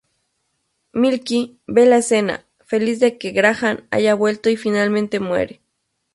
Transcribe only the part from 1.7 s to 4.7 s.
la escena, feliz de que Graham haya vuelto, y